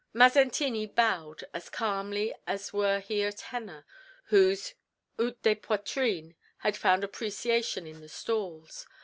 [0.15, 3.85] Mazzantini bowed as calmly as were he a tenor,
[4.23, 4.73] whose
[5.19, 8.87] ut de poitrine had found appreciation in the stalls.